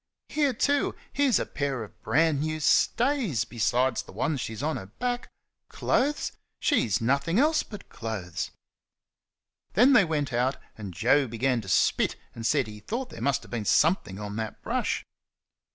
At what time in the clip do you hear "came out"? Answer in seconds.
10.07-10.57